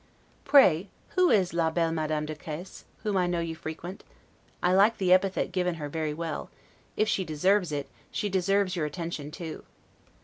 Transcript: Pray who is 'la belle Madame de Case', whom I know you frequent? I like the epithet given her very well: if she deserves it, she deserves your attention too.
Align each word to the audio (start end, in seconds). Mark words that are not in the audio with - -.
Pray 0.45 0.89
who 1.09 1.29
is 1.29 1.53
'la 1.53 1.69
belle 1.69 1.91
Madame 1.91 2.25
de 2.25 2.33
Case', 2.33 2.85
whom 3.03 3.15
I 3.17 3.27
know 3.27 3.39
you 3.39 3.53
frequent? 3.55 4.03
I 4.63 4.73
like 4.73 4.97
the 4.97 5.13
epithet 5.13 5.51
given 5.51 5.75
her 5.75 5.89
very 5.89 6.11
well: 6.11 6.49
if 6.97 7.07
she 7.07 7.23
deserves 7.23 7.71
it, 7.71 7.87
she 8.09 8.27
deserves 8.27 8.75
your 8.75 8.87
attention 8.87 9.29
too. 9.29 9.63